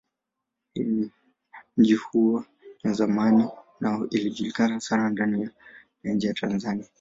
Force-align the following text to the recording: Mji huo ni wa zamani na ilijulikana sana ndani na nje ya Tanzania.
Mji 1.77 1.95
huo 1.95 2.45
ni 2.83 2.87
wa 2.89 2.93
zamani 2.93 3.49
na 3.79 4.07
ilijulikana 4.11 4.79
sana 4.79 5.09
ndani 5.09 5.49
na 6.03 6.13
nje 6.13 6.27
ya 6.27 6.33
Tanzania. 6.33 6.85